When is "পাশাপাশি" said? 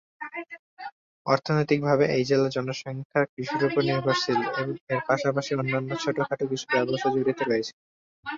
5.09-5.51